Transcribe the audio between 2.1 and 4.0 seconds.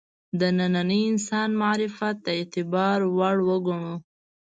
د اعتبار وړ وګڼو.